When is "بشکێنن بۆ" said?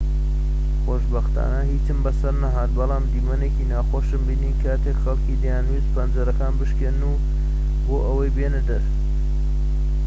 6.59-7.95